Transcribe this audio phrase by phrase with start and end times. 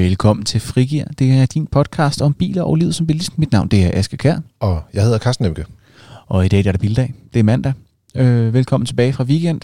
[0.00, 1.04] Velkommen til Frigir.
[1.18, 3.38] Det er din podcast om biler og livet som bilist.
[3.38, 4.38] Mit navn det er Aske Kær.
[4.60, 5.64] Og jeg hedder Carsten Emke.
[6.26, 7.14] Og i dag er det bildag.
[7.34, 7.72] Det er mandag.
[8.14, 9.60] Øh, velkommen tilbage fra weekend.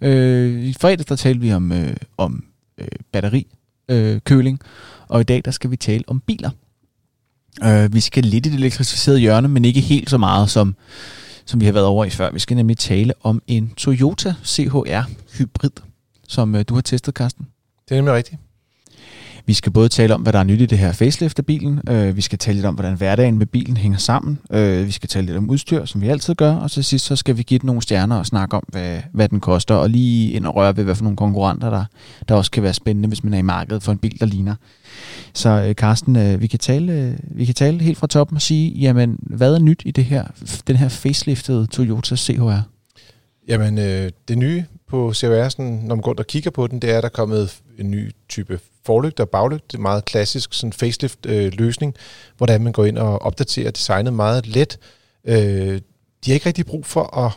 [0.00, 2.44] Øh, I fredag der talte vi om, øh, om
[2.78, 3.46] øh, batteri,
[3.88, 4.60] øh, køling.
[5.08, 6.50] Og i dag der skal vi tale om biler.
[7.64, 10.74] Øh, vi skal lidt i det elektrificerede hjørne, men ikke helt så meget som,
[11.44, 12.30] som vi har været over i før.
[12.32, 15.82] Vi skal nemlig tale om en Toyota CHR Hybrid,
[16.28, 17.46] som øh, du har testet, Carsten.
[17.88, 18.40] Det er nemlig rigtigt.
[19.46, 21.80] Vi skal både tale om, hvad der er nyt i det her facelift af bilen.
[21.88, 24.38] Øh, vi skal tale lidt om, hvordan hverdagen med bilen hænger sammen.
[24.52, 26.54] Øh, vi skal tale lidt om udstyr, som vi altid gør.
[26.54, 29.28] Og til sidst så skal vi give den nogle stjerner og snakke om, hvad, hvad
[29.28, 29.74] den koster.
[29.74, 31.84] Og lige ind og røre ved, hvad for nogle konkurrenter, der,
[32.28, 34.54] der også kan være spændende, hvis man er i markedet for en bil, der ligner.
[35.34, 38.42] Så øh, Carsten, øh, vi, kan tale, øh, vi kan tale helt fra toppen og
[38.42, 40.24] sige, jamen, hvad er nyt i det her,
[40.66, 42.71] den her faceliftede Toyota CHR?
[43.48, 46.96] Jamen, øh, det nye på CVR'sen, når man går og kigger på den, det er,
[46.96, 49.72] at der er kommet en ny type forlygte og baglygt.
[49.72, 52.02] Det er meget klassisk sådan facelift-løsning, øh,
[52.36, 54.78] hvordan man går ind og opdaterer designet meget let.
[55.24, 55.80] Øh,
[56.24, 57.32] de har ikke rigtig brug for at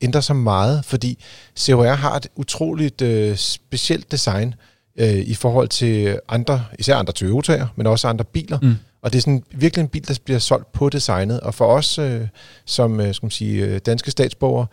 [0.00, 1.24] ændre sig meget, fordi
[1.58, 4.54] CVR har et utroligt øh, specielt design
[4.96, 8.58] øh, i forhold til andre, især andre Toyota'er, men også andre biler.
[8.62, 8.74] Mm.
[9.06, 11.40] Og det er sådan virkelig en bil, der bliver solgt på designet.
[11.40, 12.20] Og for os øh,
[12.64, 14.66] som øh, skal man sige, øh, danske statsborgere,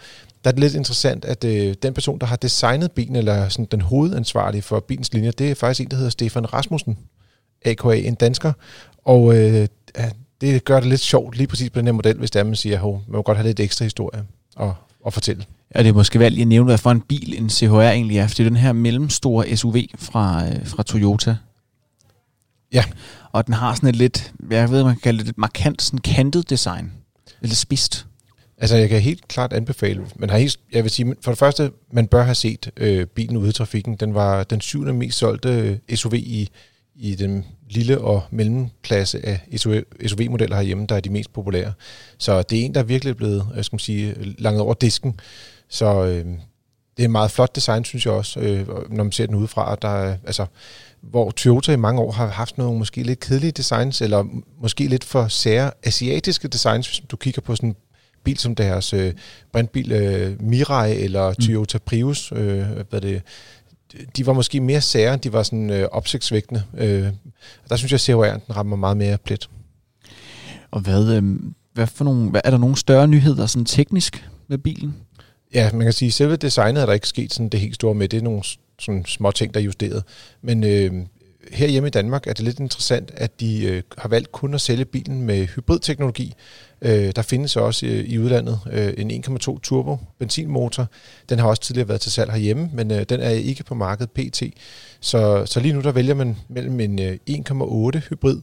[0.44, 3.66] der er det lidt interessant, at øh, den person, der har designet bilen, eller sådan
[3.66, 6.98] den hovedansvarlige for bilens linje, det er faktisk en, der hedder Stefan Rasmussen,
[7.66, 7.94] a.k.a.
[7.94, 8.54] en dansker.
[9.06, 9.67] Og øh,
[10.42, 12.56] det gør det lidt sjovt lige præcis på den her model, hvis det er, man
[12.56, 14.23] siger, at man må godt have lidt ekstra historie
[14.59, 14.72] at,
[15.06, 15.45] at fortælle.
[15.76, 18.28] Ja, det er måske valgt at nævne, hvad for en bil en CHR egentlig er,
[18.28, 21.36] for det er den her mellemstore SUV fra, øh, fra Toyota.
[22.73, 22.84] Ja.
[23.34, 26.00] Og den har sådan et lidt, jeg ved, man kan kalde det et markant sådan
[26.00, 26.92] kantet design.
[27.42, 28.06] Lidt spist.
[28.58, 31.72] Altså, jeg kan helt klart anbefale, man har helt, jeg vil sige, for det første,
[31.92, 33.95] man bør have set øh, bilen ude i trafikken.
[33.95, 36.50] Den var den syvende mest solgte øh, SUV i,
[36.95, 41.73] i den lille og mellemklasse af SUV-modeller herhjemme, der er de mest populære.
[42.17, 45.20] Så det er en, der er virkelig blevet, jeg skal sige, langet over disken.
[45.70, 46.26] Så øh,
[46.98, 49.76] det er en meget flot design, synes jeg også, øh, når man ser den udefra.
[49.81, 50.45] Der er, altså,
[51.02, 54.26] hvor Toyota i mange år har haft nogle måske lidt kedelige designs, eller
[54.61, 57.76] måske lidt for sære asiatiske designs, hvis du kigger på sådan en
[58.23, 59.14] bil som deres øh,
[59.52, 61.36] brandbil øh, Mirai eller mm.
[61.36, 63.21] Toyota Prius, øh, hvad det,
[64.17, 66.64] de var måske mere sære, de var sådan øh, opsigtsvægtende.
[66.77, 67.08] Øh,
[67.70, 69.49] der synes jeg, at CHR den rammer meget mere plet.
[70.71, 71.39] Og hvad, øh,
[71.73, 74.95] hvad for nogle, hvad, er der nogle større nyheder sådan teknisk med bilen?
[75.53, 77.95] Ja, man kan sige, at selve designet er der ikke sket sådan det helt store
[77.95, 78.08] med.
[78.08, 78.43] Det er nogle
[78.80, 80.03] sådan små ting, der er justeret.
[80.41, 80.91] Men øh,
[81.52, 84.61] her hjemme i Danmark er det lidt interessant, at de øh, har valgt kun at
[84.61, 86.33] sælge bilen med hybridteknologi.
[86.81, 90.87] Øh, der findes også øh, i udlandet øh, en 1,2 turbo benzinmotor.
[91.30, 94.11] Den har også tidligere været til salg herhjemme, men øh, den er ikke på markedet
[94.11, 94.43] PT.
[94.99, 98.41] Så, så lige nu der vælger man mellem en øh, 1,8 hybrid,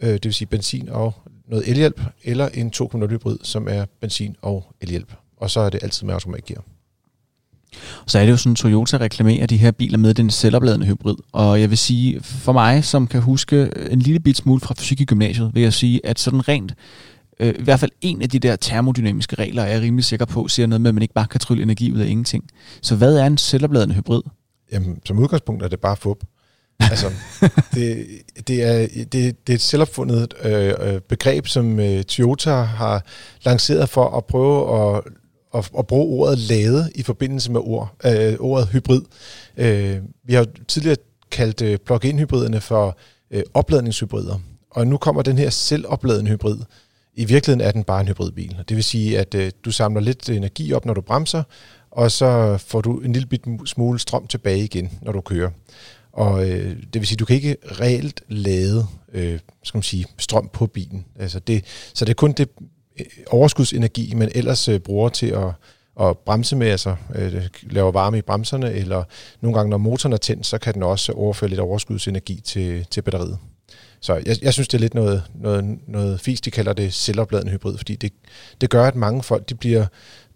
[0.00, 1.12] øh, det vil sige benzin og
[1.48, 5.12] noget elhjælp, eller en 2,0 hybrid, som er benzin og elhjælp.
[5.42, 6.64] Og så er det altid med automatgear.
[8.06, 11.16] Så er det jo sådan, at Toyota reklamerer de her biler med den selvopladende hybrid.
[11.32, 15.00] Og jeg vil sige, for mig, som kan huske en lille bit smule fra fysik
[15.00, 16.74] i gymnasiet, vil jeg sige, at sådan rent,
[17.40, 20.48] øh, i hvert fald en af de der termodynamiske regler, er jeg rimelig sikker på,
[20.48, 22.44] siger noget med, at man ikke bare kan trylle energi ud af ingenting.
[22.82, 24.22] Så hvad er en selvopladende hybrid?
[24.72, 26.24] Jamen, som udgangspunkt er det bare fup.
[26.80, 27.06] altså,
[27.74, 28.06] det,
[28.48, 33.04] det, er, det, det er et selvopfundet øh, øh, begreb, som øh, Toyota har
[33.44, 35.02] lanceret for at prøve at
[35.54, 39.02] at, at bruge ordet lade i forbindelse med ord, øh, ordet hybrid.
[39.56, 40.96] Øh, vi har tidligere
[41.30, 42.98] kaldt øh, plug-in hybriderne for
[43.30, 44.38] øh, opladningshybrider,
[44.70, 46.58] og nu kommer den her selvopladende hybrid.
[47.14, 48.56] I virkeligheden er den bare en hybridbil.
[48.68, 51.42] Det vil sige, at øh, du samler lidt energi op, når du bremser,
[51.90, 55.50] og så får du en lille bit smule strøm tilbage igen, når du kører.
[56.12, 60.06] Og øh, det vil sige, at du kan ikke reelt lade øh, skal man sige,
[60.18, 61.04] strøm på bilen.
[61.18, 61.64] Altså det,
[61.94, 62.48] så det er kun det
[63.30, 65.48] overskudsenergi, man ellers øh, bruger til at,
[66.00, 69.04] at bremse med, altså øh, lave varme i bremserne, eller
[69.40, 73.02] nogle gange, når motoren er tændt, så kan den også overføre lidt overskudsenergi til, til
[73.02, 73.38] batteriet.
[74.00, 77.52] Så jeg, jeg synes, det er lidt noget, noget, noget fisk, de kalder det selvopladende
[77.52, 78.12] hybrid, fordi det,
[78.60, 79.86] det gør, at mange folk de bliver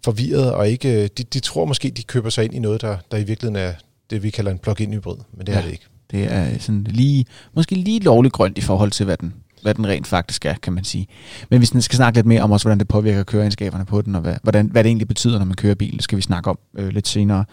[0.03, 3.17] forvirret, og ikke, de, de tror måske, de køber sig ind i noget, der, der
[3.17, 3.73] i virkeligheden er
[4.09, 5.85] det, vi kalder en plug-in hybrid, men det ja, er det ikke.
[6.11, 9.33] Det er sådan lige, måske lige lovligt grønt i forhold til, hvad den,
[9.67, 11.07] hvad den rent faktisk er, kan man sige.
[11.49, 14.15] Men hvis vi skal snakke lidt mere om også, hvordan det påvirker køreegenskaberne på den,
[14.15, 16.49] og hvad, hvordan, hvad det egentlig betyder, når man kører bil, det skal vi snakke
[16.49, 17.45] om øh, lidt senere.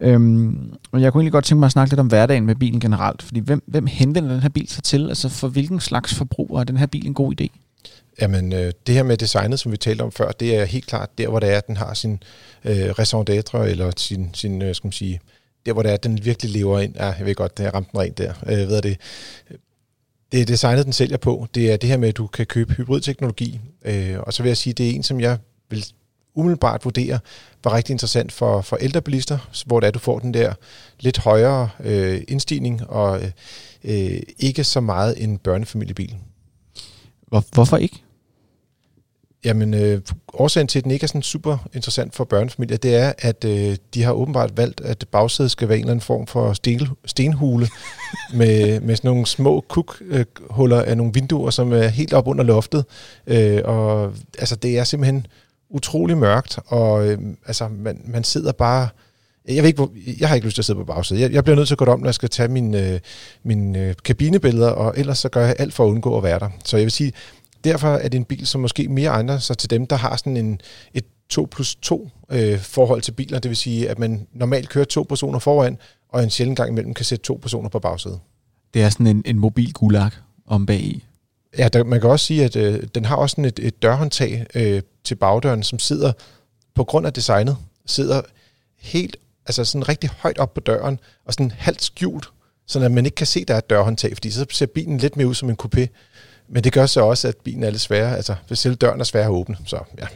[0.00, 0.20] Øhm,
[0.92, 3.22] men jeg kunne egentlig godt tænke mig at snakke lidt om hverdagen med bilen generelt,
[3.22, 5.08] fordi hvem, hvem henvender den her bil sig til?
[5.08, 7.46] Altså for hvilken slags forbruger er den her bil en god idé?
[8.20, 11.18] Jamen, øh, det her med designet, som vi talte om før, det er helt klart
[11.18, 12.22] der, hvor det er, at den har sin
[12.64, 15.20] øh, raison d'être, eller sin, sin øh, skal man sige,
[15.66, 16.94] der hvor det er, at den virkelig lever ind.
[16.96, 18.32] Ja, jeg ved godt, det har ramt den rent der.
[18.46, 18.96] Øh, ved det.
[20.32, 21.46] Det er designet, den sælger på.
[21.54, 23.60] Det er det her med, at du kan købe hybridteknologi.
[23.84, 25.38] Øh, og så vil jeg sige, det er en, som jeg
[25.70, 25.84] vil
[26.34, 27.18] umiddelbart vurdere
[27.64, 30.54] var rigtig interessant for, for ældre bilister, hvor det er, du får den der
[31.00, 33.20] lidt højere øh, indstigning og
[33.84, 36.16] øh, ikke så meget en børnefamiliebil.
[37.28, 38.02] Hvor, hvorfor ikke?
[39.44, 40.00] Jamen, øh,
[40.34, 43.76] årsagen til, at den ikke er sådan super interessant for børnefamilier, det er, at øh,
[43.94, 47.68] de har åbenbart valgt, at bagsædet skal være en eller anden form for sten, stenhule
[48.38, 52.84] med, med sådan nogle små kukhuller af nogle vinduer, som er helt op under loftet.
[53.26, 55.26] Øh, og altså, det er simpelthen
[55.70, 58.88] utrolig mørkt, og øh, altså, man, man sidder bare...
[59.48, 59.90] Jeg, ved ikke, hvor,
[60.20, 61.22] jeg har ikke lyst til at sidde på bagsædet.
[61.22, 63.00] Jeg, jeg bliver nødt til at gå om, når jeg skal tage mine, øh,
[63.44, 66.48] mine øh, kabinebilleder, og ellers så gør jeg alt for at undgå at være der.
[66.64, 67.12] Så jeg vil sige,
[67.64, 70.36] derfor er det en bil, som måske mere egner sig til dem, der har sådan
[70.36, 70.60] en,
[70.94, 73.38] et 2 plus 2 øh, forhold til biler.
[73.38, 75.78] Det vil sige, at man normalt kører to personer foran,
[76.08, 78.20] og en sjældent gang imellem kan sætte to personer på bagsædet.
[78.74, 80.10] Det er sådan en, en mobil gulag
[80.46, 81.04] om bag i.
[81.58, 84.46] Ja, der, man kan også sige, at øh, den har også sådan et, et dørhåndtag
[84.54, 86.12] øh, til bagdøren, som sidder,
[86.74, 87.56] på grund af designet,
[87.86, 88.22] sidder
[88.80, 89.16] helt,
[89.46, 92.28] altså sådan rigtig højt op på døren, og sådan halvt skjult,
[92.66, 95.16] så man ikke kan se, at der er et dørhåndtag, fordi så ser bilen lidt
[95.16, 95.86] mere ud som en coupé.
[96.48, 99.04] Men det gør så også, at bilen er lidt sværere, altså for selv døren er
[99.04, 99.56] svær at åbne.
[99.66, 100.06] Så ja,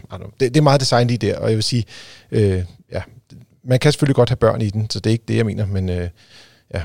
[0.40, 1.84] det, det er meget design lige der, og jeg vil sige,
[2.31, 3.02] øh, ja,
[3.64, 5.67] man kan selvfølgelig godt have børn i den, så det er ikke det, jeg mener,
[5.67, 6.08] men øh,
[6.75, 6.82] ja,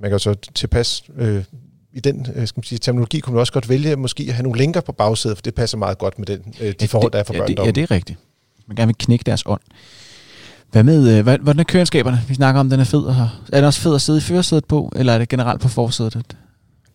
[0.00, 1.44] man kan jo så tilpasse øh,
[1.92, 4.42] i den øh, skal man sige, terminologi kunne man også godt vælge måske at have
[4.42, 7.12] nogle linker på bagsædet, for det passer meget godt med den, øh, de ja, forhold,
[7.12, 7.66] der er for ja, børn.
[7.66, 8.18] Ja, det er rigtigt.
[8.66, 9.60] Man gerne vil knække deres ånd.
[10.72, 12.20] Hvad med, øh, hvordan er kørenskaberne?
[12.28, 13.06] Vi snakker om, den er fed.
[13.06, 16.36] Er den også fed at sidde i førersædet på, eller er det generelt på forsædet?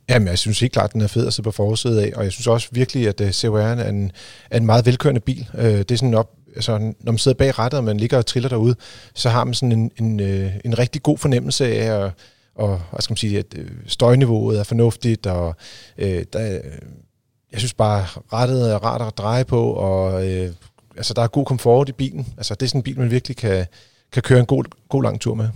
[0.10, 2.24] Jamen, jeg synes helt klart, at den er fed at sidde på forsædet af, og
[2.24, 4.12] jeg synes også virkelig, at øh, CVR'en er en,
[4.52, 5.50] er en meget velkørende bil.
[5.58, 8.26] Øh, det er sådan op, altså, når man sidder bag rattet, og man ligger og
[8.26, 8.76] triller derude,
[9.14, 12.12] så har man sådan en, en, øh, en rigtig god fornemmelse af at
[12.56, 13.56] og hvad skal man sige, at
[13.88, 15.56] støjniveauet er fornuftigt, og
[15.98, 16.40] øh, der,
[17.52, 20.54] jeg synes bare, rettet er rart at dreje på, og øh,
[20.98, 22.28] altså, der er god komfort i bilen.
[22.38, 23.66] Altså, det er sådan en bil, man virkelig kan,
[24.12, 25.50] kan køre en god, god lang tur med.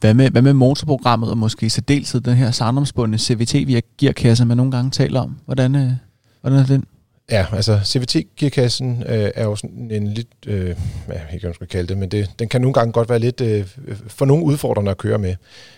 [0.00, 4.44] Hvad med, hvad med motorprogrammet, og måske i særdeleshed den her sarnomsbundne CVT, vi gearkasse,
[4.44, 5.36] man nogle gange taler om?
[5.44, 5.92] Hvordan, øh,
[6.40, 6.84] hvordan er den?
[7.30, 10.76] Ja, altså CVT-gearkassen øh, er jo sådan en lidt, øh, jeg
[11.08, 13.66] ved ikke, skal kalde det, men det, den kan nogle gange godt være lidt øh,
[14.08, 15.34] for nogle udfordrende at køre med.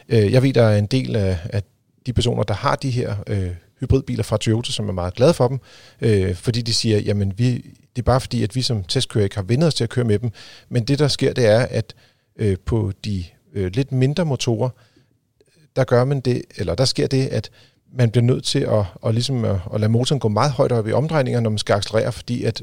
[0.09, 1.62] Øh, jeg ved, der er en del af, af
[2.06, 3.50] de personer, der har de her øh,
[3.81, 5.61] hybridbiler fra Toyota, som er meget glade for dem,
[6.00, 7.53] øh, fordi de siger, jamen vi,
[7.97, 10.05] det er bare fordi, at vi som testkører ikke har vendt os til at køre
[10.05, 10.31] med dem,
[10.69, 11.95] men det der sker, det er, at
[12.39, 14.69] øh, på de øh, lidt mindre motorer,
[15.77, 17.50] der gør man det, eller der sker det, at
[17.93, 20.89] man bliver nødt til at, at, ligesom at, at lade motoren gå meget højt op
[20.89, 22.62] i omdrejninger, når man skal accelerere, fordi at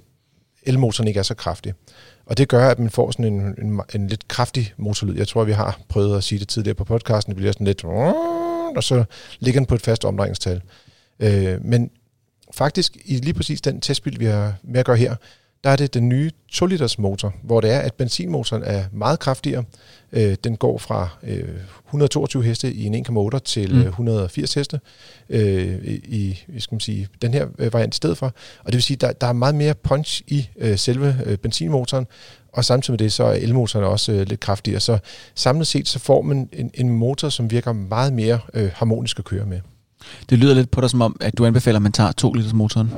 [0.64, 1.74] elmotoren ikke er så kraftig.
[2.26, 5.18] Og det gør, at man får sådan en, en, en lidt kraftig motorlyd.
[5.18, 7.32] Jeg tror, vi har prøvet at sige det tidligere på podcasten.
[7.32, 7.84] Det bliver sådan lidt...
[7.84, 9.04] Og så
[9.40, 10.62] ligger den på et fast omdrejningstal.
[11.20, 11.92] Øh, men
[12.54, 15.16] faktisk i lige præcis den testbil, vi har med at gøre her,
[15.65, 19.19] der er det den nye 2 liters motor, hvor det er, at benzinmotoren er meget
[19.19, 19.63] kraftigere.
[20.12, 21.44] Øh, den går fra øh,
[21.88, 23.81] 122 heste i en 1,8 til mm.
[23.81, 24.79] 180 øh, heste
[25.29, 28.25] øh, i, skal man sige, den her øh, variant i stedet for.
[28.59, 31.38] Og det vil sige, at der, der er meget mere punch i øh, selve øh,
[31.38, 32.07] benzinmotoren,
[32.53, 34.79] og samtidig med det, så er elmotoren også øh, lidt kraftigere.
[34.79, 34.97] Så
[35.36, 39.25] samlet set, så får man en, en motor, som virker meget mere øh, harmonisk at
[39.25, 39.60] køre med.
[40.29, 42.53] Det lyder lidt på dig som om, at du anbefaler, at man tager 2 liters
[42.53, 42.91] motoren.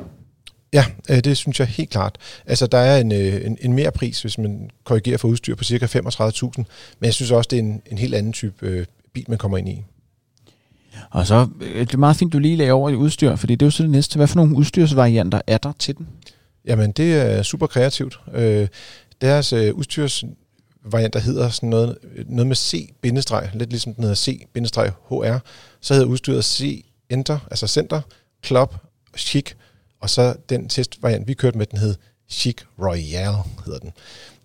[0.78, 2.18] Ja, øh, det synes jeg helt klart.
[2.46, 5.64] Altså, der er en, øh, en, en mere pris, hvis man korrigerer for udstyr på
[5.64, 9.26] cirka 35.000, men jeg synes også, det er en, en helt anden type øh, bil,
[9.28, 9.84] man kommer ind i.
[11.12, 13.62] Og så øh, det er meget fint, du lige laver over i udstyr, fordi det
[13.62, 14.18] er jo så det næste.
[14.18, 16.08] Hvad for nogle udstyrsvarianter er der til den?
[16.66, 18.20] Jamen, det er super kreativt.
[18.34, 18.68] Øh,
[19.22, 25.38] deres øh, udstyrsvarianter hedder sådan noget, noget med C-bindestreg, lidt ligesom den hedder C-HR.
[25.82, 28.02] Så hedder udstyret C-Enter, altså Center,
[28.46, 28.76] Club,
[29.18, 29.54] Chic,
[30.00, 31.96] og så den testvariant, vi kørte med, den hed
[32.30, 33.92] Chic Royale, hedder den.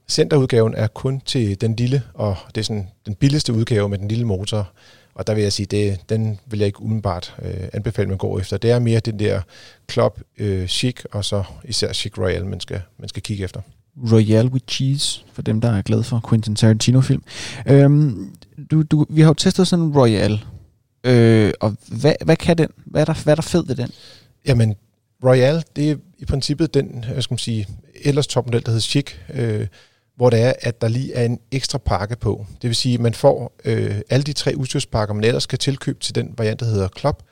[0.08, 4.08] Centerudgaven er kun til den lille, og det er sådan den billigste udgave med den
[4.08, 4.72] lille motor.
[5.14, 8.38] Og der vil jeg sige, det, den vil jeg ikke umiddelbart øh, anbefale, man går
[8.38, 8.56] efter.
[8.56, 9.40] Det er mere den der
[9.90, 13.60] Club øh, Chic, og så især Chic Royale, man skal, man skal kigge efter.
[14.12, 17.22] Royale with Cheese, for dem, der er glade for Quentin Tarantino-film.
[17.66, 18.36] Øhm,
[18.70, 20.40] du, du, vi har jo testet sådan en Royale,
[21.04, 22.68] øh, og hvad, hvad kan den?
[22.86, 23.90] Hvad er, der, hvad er der fedt ved den?
[24.46, 24.74] Jamen,
[25.24, 27.68] Royal, det er i princippet den, øh, jeg skal man sige,
[28.04, 29.66] ellers topmodel, der hedder Chic, øh,
[30.16, 32.46] hvor det er, at der lige er en ekstra pakke på.
[32.62, 36.00] Det vil sige, at man får øh, alle de tre udstyrspakker, man ellers kan tilkøbe
[36.00, 37.22] til den variant, der hedder Club.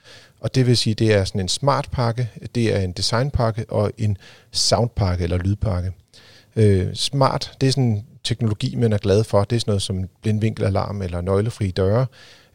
[0.41, 3.93] Og det vil sige, det er sådan en smart pakke, det er en designpakke og
[3.99, 4.17] en
[4.53, 5.93] soundpakke eller lydpakke.
[6.57, 9.45] Øh, smart, det er sådan teknologi, man er glad for.
[9.45, 12.07] Det er sådan noget som blindvinkelalarm eller nøglefri døre.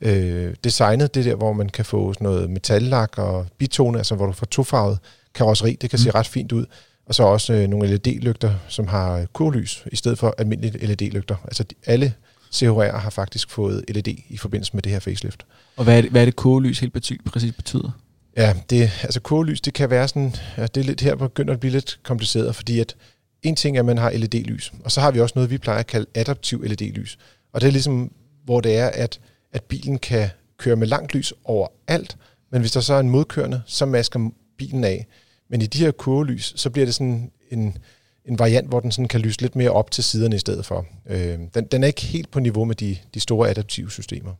[0.01, 4.15] Øh, designet, det er der, hvor man kan få sådan noget metallak og bitone, altså
[4.15, 4.99] hvor du får tofarvet
[5.35, 5.77] karosseri.
[5.81, 6.03] Det kan mm.
[6.03, 6.65] se ret fint ud.
[7.05, 11.35] Og så også øh, nogle LED-lygter, som har kurlys i stedet for almindelige LED-lygter.
[11.45, 12.13] Altså de, alle
[12.53, 15.45] CHR'er har faktisk fået LED i forbindelse med det her facelift.
[15.77, 17.91] Og hvad er det, hvad er det kurlys helt bety- præcis betyder?
[18.37, 21.59] Ja, det, altså kurlys, det kan være sådan, ja, det er lidt, her begynder at
[21.59, 22.95] blive lidt kompliceret, fordi at
[23.43, 25.79] en ting er, at man har LED-lys, og så har vi også noget, vi plejer
[25.79, 27.17] at kalde adaptiv LED-lys.
[27.53, 28.11] Og det er ligesom,
[28.45, 29.19] hvor det er, at,
[29.53, 32.17] at bilen kan køre med langt lys over alt,
[32.51, 35.07] men hvis der så er en modkørende, så masker bilen af.
[35.49, 37.77] Men i de her kurvelys, så bliver det sådan en,
[38.25, 40.85] en variant, hvor den sådan kan lyse lidt mere op til siderne i stedet for.
[41.09, 44.31] Øh, den, den er ikke helt på niveau med de, de store adaptive systemer.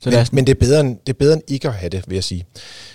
[0.00, 2.04] Så men, men det, er bedre end, det er bedre end ikke at have det,
[2.06, 2.46] vil jeg sige.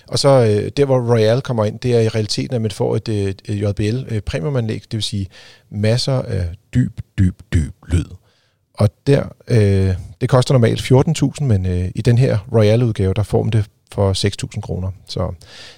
[0.07, 2.95] Og så øh, der, hvor Royal kommer ind, det er i realiteten, at man får
[2.95, 5.27] et, et, et JBL øh, det vil sige
[5.69, 8.05] masser af dyb, dyb, dyb lyd.
[8.73, 13.43] Og der, øh, det koster normalt 14.000, men øh, i den her Royal-udgave, der får
[13.43, 14.91] man det for 6.000 kroner.
[15.07, 15.33] Så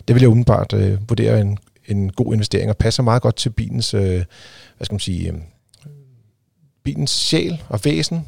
[0.08, 3.50] det vil jeg umiddelbart øh, vurdere en, en god investering, og passer meget godt til
[3.50, 4.24] bilens, øh,
[4.78, 5.38] hvad skal man sige, øh,
[6.84, 8.28] bilens sjæl og væsen,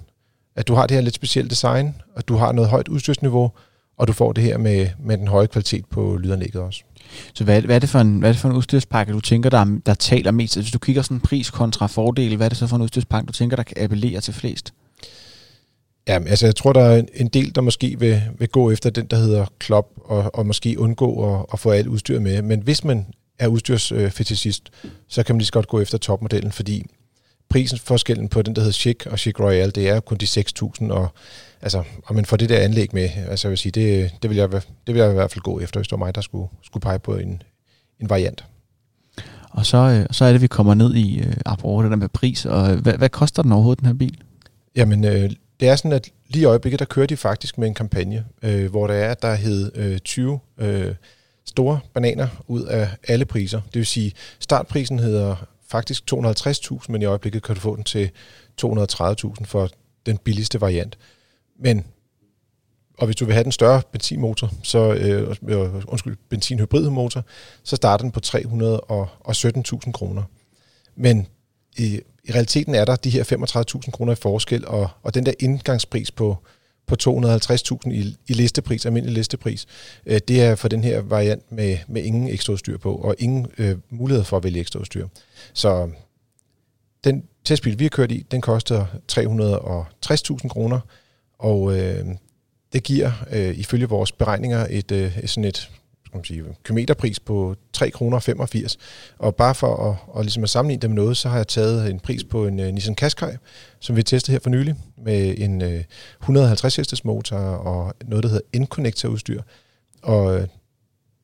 [0.56, 3.52] at du har det her lidt specielle design, og du har noget højt udstyrsniveau,
[3.98, 6.84] og du får det her med, med den høje kvalitet på lydanlægget også.
[7.34, 9.50] Så hvad, hvad, er det for en, hvad er det for en udstyrspakke, du tænker,
[9.50, 10.58] der, der taler mest?
[10.58, 13.28] Altså, hvis du kigger sådan pris kontra fordel, hvad er det så for en udstyrspakke,
[13.28, 14.74] du tænker, der kan appellere til flest?
[16.07, 19.05] Ja, altså jeg tror, der er en del, der måske vil, vil gå efter den,
[19.05, 22.41] der hedder Club, og, og måske undgå at, at få alt udstyr med.
[22.41, 23.05] Men hvis man
[23.39, 24.69] er udstyrsfetischist,
[25.07, 26.86] så kan man lige så godt gå efter topmodellen, fordi
[27.50, 30.91] prisen forskellen på den, der hedder Chic og Chic Royal, det er kun de 6.000,
[30.91, 31.07] og,
[31.62, 34.38] altså, og man får det der anlæg med, altså jeg vil sige, det, det, vil
[34.38, 36.48] jeg, det vil jeg i hvert fald gå efter, hvis det var mig, der skulle,
[36.63, 37.41] skulle pege på en,
[38.00, 38.45] en variant.
[39.50, 42.10] Og så, øh, så er det, vi kommer ned i, øh, apropos det der med
[42.10, 44.17] pris, og hvad, hvad koster den overhovedet, den her bil?
[44.75, 45.29] Jamen, øh,
[45.63, 48.70] det er sådan, at lige i øjeblikket, der kører de faktisk med en kampagne, øh,
[48.72, 50.96] hvor der er, der hed øh, 20 øh,
[51.46, 53.62] store bananer ud af alle priser.
[53.62, 55.36] Det vil sige, startprisen hedder
[55.67, 58.12] faktisk 250.000, men i øjeblikket kan du få den til
[58.62, 59.70] 230.000 for
[60.05, 60.98] den billigste variant.
[61.60, 61.86] Men
[62.98, 67.24] og hvis du vil have den større benzinmotor, så øh, øh undskyld, benzinhybridmotor,
[67.63, 70.24] så starter den på 317.000 kroner.
[70.96, 71.27] Men
[71.77, 75.34] i, i realiteten er der de her 35.000 kroner i forskel, og, og den der
[75.39, 76.38] indgangspris på,
[76.88, 79.65] på 250.000 i, i listepris, almindelig listepris,
[80.06, 83.48] øh, det er for den her variant med, med ingen ekstra udstyr på, og ingen
[83.58, 85.08] øh, mulighed for at vælge ekstra udstyr.
[85.53, 85.89] Så
[87.03, 90.80] den testbil, vi har kørt i, den koster 360.000 kroner,
[91.39, 92.06] og øh,
[92.74, 95.72] det giver øh, ifølge vores beregninger et, øh, sådan et
[96.20, 98.77] man sige, kilometerpris på 3 kroner 85.
[99.17, 101.89] Og bare for at, at, ligesom at sammenligne det med noget, så har jeg taget
[101.89, 103.32] en pris på en uh, Nissan Qashqai,
[103.79, 105.84] som vi testede her for nylig, med en øh, uh,
[106.22, 109.41] 150 hestes motor og noget, der hedder N-Connector udstyr.
[110.01, 110.41] Og uh,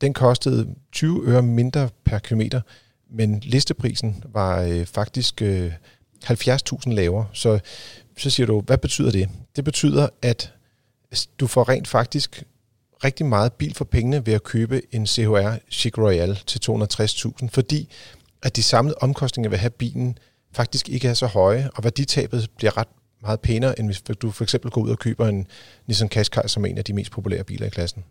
[0.01, 2.62] den kostede 20 øre mindre per kilometer,
[3.12, 5.72] men listeprisen var uh, faktisk uh,
[6.25, 7.27] 70.000 lavere.
[7.34, 7.60] Så,
[8.17, 9.29] så siger du, hvad betyder det?
[9.55, 10.53] Det betyder, at
[11.39, 12.43] du får rent faktisk
[13.03, 17.89] rigtig meget bil for pengene ved at købe en CHR Chic Royal til 260.000, fordi
[18.44, 20.18] at de samlede omkostninger ved at have bilen
[20.53, 22.88] faktisk ikke er så høje, og værditabet bliver ret
[23.22, 25.48] meget pænere, end hvis du for eksempel går ud og køber en
[25.88, 28.03] Nissan Qashqai som en af de mest populære biler i klassen.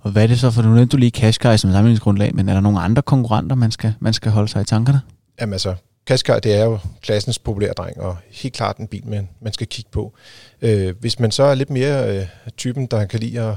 [0.00, 2.54] Og hvad er det så, for nu nævnte du lige Qashqai som sammenligningsgrundlag, men er
[2.54, 5.00] der nogle andre konkurrenter, man skal, man skal holde sig i tankerne?
[5.40, 5.74] Jamen altså,
[6.06, 9.66] Qashqai, det er jo klassens populære dreng, og helt klart en bil, man, man skal
[9.66, 10.14] kigge på.
[10.62, 12.26] Øh, hvis man så er lidt mere øh,
[12.56, 13.54] typen, der kan lide at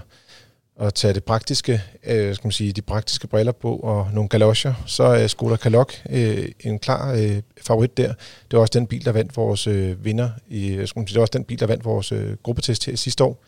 [0.80, 4.74] at tage det praktiske, øh, skal man sige, de praktiske briller på og nogle galoscher,
[4.86, 8.08] så er Skoda Kalok øh, en klar øh, favorit der.
[8.52, 10.30] Det var også den bil, der vandt vores øh, vinder.
[10.48, 12.96] I, skal man sige, det var også den bil, der vandt vores øh, gruppetest her
[12.96, 13.44] sidste år.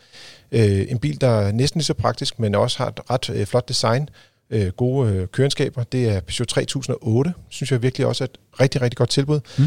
[0.52, 3.46] Øh, en bil, der er næsten lige så praktisk, men også har et ret øh,
[3.46, 4.08] flot design,
[4.50, 5.84] øh, gode øh, kørenskaber.
[5.84, 9.40] Det er Peugeot 3008, synes jeg virkelig også er et rigtig, rigtig godt tilbud.
[9.58, 9.64] Mm.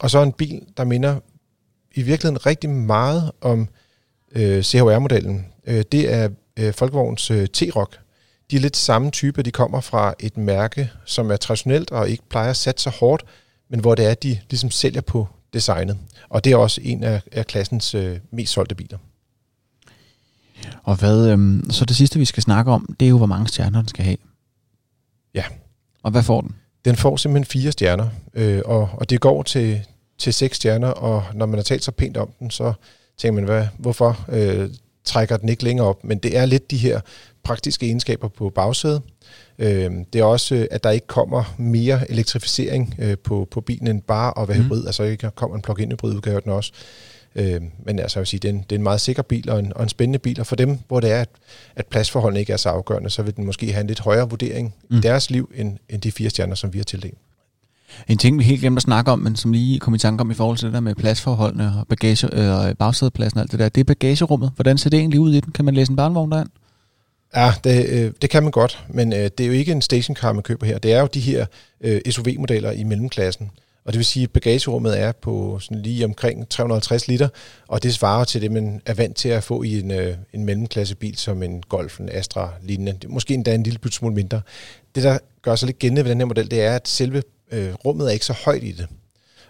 [0.00, 1.20] Og så en bil, der minder
[1.94, 3.68] i virkeligheden rigtig meget om
[4.32, 5.46] øh, CHR-modellen.
[5.66, 7.98] Øh, det er øh, Folkevogns øh, T-Rock.
[8.50, 12.22] De er lidt samme type, de kommer fra et mærke, som er traditionelt og ikke
[12.28, 13.24] plejer at sætte så hårdt,
[13.70, 15.98] men hvor det er, at de ligesom sælger på designet.
[16.28, 18.98] Og det er også en af, af klassens øh, mest solgte biler.
[20.82, 23.48] Og hvad, øhm, så det sidste, vi skal snakke om, det er jo, hvor mange
[23.48, 24.16] stjerner den skal have.
[25.34, 25.44] Ja.
[26.02, 26.56] Og hvad får den?
[26.84, 29.80] Den får simpelthen fire stjerner, øh, og, og det går til,
[30.18, 32.72] til seks stjerner, og når man har talt så pænt om den, så
[33.18, 34.70] tænker man, hvad, hvorfor øh,
[35.08, 37.00] trækker den ikke længere op, men det er lidt de her
[37.42, 39.02] praktiske egenskaber på bagsædet.
[39.58, 44.02] Øh, det er også, at der ikke kommer mere elektrificering øh, på, på bilen end
[44.02, 44.64] bare at være mm.
[44.64, 46.72] hybrid, altså ikke kommer en plug-in hybrid udgave af den også.
[47.34, 49.50] Øh, men altså, jeg vil sige, det er, en, det er en meget sikker bil
[49.50, 51.28] og en, og en spændende bil, og for dem, hvor det er, at,
[51.76, 54.74] at pladsforholdene ikke er så afgørende, så vil den måske have en lidt højere vurdering
[54.90, 54.96] mm.
[54.96, 57.18] i deres liv, end, end de fire stjerner, som vi har tildelt.
[58.08, 60.30] En ting, vi helt glemte at snakke om, men som lige kom i tanke om
[60.30, 63.68] i forhold til det der med pladsforholdene og bagage, øh, bagsædepladsen og alt det der,
[63.68, 64.52] det er bagagerummet.
[64.54, 65.52] Hvordan ser det egentlig ud i den?
[65.52, 66.48] Kan man læse en barnevogn derind?
[67.36, 70.32] Ja, det, øh, det kan man godt, men øh, det er jo ikke en stationcar,
[70.32, 70.78] man køber her.
[70.78, 71.46] Det er jo de her
[71.80, 73.50] øh, SUV-modeller i mellemklassen.
[73.84, 77.28] Og det vil sige, at bagagerummet er på sådan lige omkring 350 liter,
[77.68, 80.44] og det svarer til det, man er vant til at få i en, øh, en
[80.44, 83.08] mellemklassebil som en Golf, en Astra lignende.
[83.08, 84.40] Måske endda en lille smule mindre.
[84.94, 87.74] Det, der gør sig lidt gennem ved den her model, det er, at selve øh,
[87.74, 88.86] rummet er ikke så højt i det.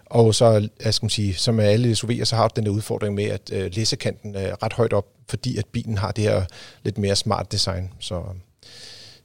[0.05, 3.15] Og så, jeg skal sige, som med alle SUV'er, så har du den der udfordring
[3.15, 6.45] med, at øh, læsekanten er ret højt op, fordi at bilen har det her
[6.83, 7.93] lidt mere smart design.
[7.99, 8.23] Så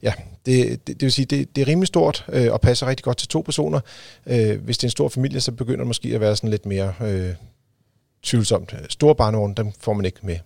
[0.01, 0.13] ja,
[0.45, 3.17] det, det, det vil sige, det, det er rimelig stort øh, og passer rigtig godt
[3.17, 3.79] til to personer.
[4.27, 6.65] Øh, hvis det er en stor familie, så begynder det måske at være sådan lidt
[6.65, 7.33] mere øh,
[8.23, 8.75] tvivlsomt.
[8.89, 10.37] Store barnevogn, dem får man ikke med.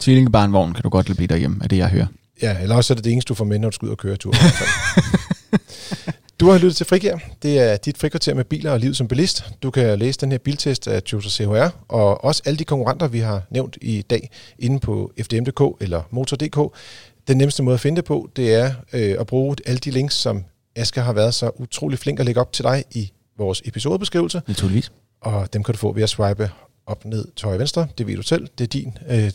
[0.00, 2.06] Tvillingebarnvogn kan du godt lide derhjemme, er det jeg hører.
[2.42, 3.98] Ja, eller også er det det eneste, du får med, når du skal ud og
[3.98, 4.34] køre tur.
[6.44, 7.18] Du har lyttet til Frigær.
[7.42, 9.44] Det er dit frikvarter med biler og liv som bilist.
[9.62, 13.18] Du kan læse den her biltest af Toyota CHR, og også alle de konkurrenter, vi
[13.18, 16.76] har nævnt i dag, inde på fdm.dk eller motor.dk.
[17.28, 20.14] Den nemmeste måde at finde det på, det er øh, at bruge alle de links,
[20.14, 20.44] som
[20.76, 24.42] Asger har været så utrolig flink at lægge op til dig i vores episodebeskrivelse.
[24.48, 24.92] Naturligvis.
[25.20, 26.50] Og dem kan du få ved at swipe
[26.86, 27.86] op, ned til højre venstre.
[27.98, 28.48] Det ved du selv.
[28.58, 29.30] Det er din øh,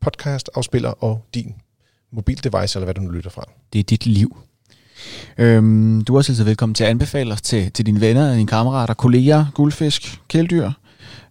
[0.00, 1.54] podcast, afspiller og din
[2.12, 3.48] mobildevice, eller hvad du nu lytter fra.
[3.72, 4.36] Det er dit liv.
[5.38, 8.46] Øhm, du er også altid velkommen til at anbefale os til, til dine venner, dine
[8.46, 10.70] kammerater, kolleger, guldfisk, kæledyr.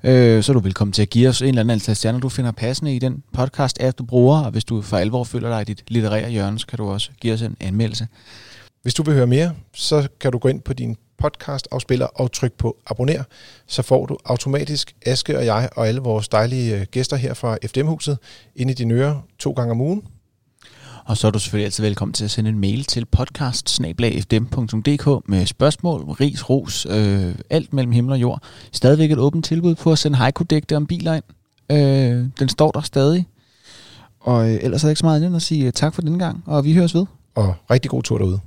[0.04, 2.30] Øh, så er du velkommen til at give os en eller anden antal stjerner, du
[2.30, 4.40] finder passende i den podcast, at du bruger.
[4.40, 7.10] Og hvis du for alvor føler dig i dit litterære hjørne, så kan du også
[7.22, 8.08] give os en anmeldelse.
[8.82, 12.32] Hvis du vil høre mere, så kan du gå ind på din podcast afspiller og
[12.32, 13.24] trykke på abonner,
[13.68, 17.58] så får du automatisk Aske og jeg og alle vores dejlige øh, gæster her fra
[17.66, 18.18] FDM-huset
[18.56, 20.04] ind i dine ører to gange om ugen.
[21.06, 25.46] Og så er du selvfølgelig altid velkommen til at sende en mail til podcast med
[25.46, 28.44] spørgsmål, ris, ros, øh, alt mellem himmel og jord.
[28.72, 31.24] Stadigvæk et åbent tilbud på at sende haiku-digte om biler ind.
[31.72, 33.28] Øh, den står der stadig.
[34.20, 36.02] Og øh, ellers er der ikke så meget andet end at sige øh, tak for
[36.02, 37.06] den gang, og vi høres ved.
[37.36, 38.40] Og rigtig god tur derude.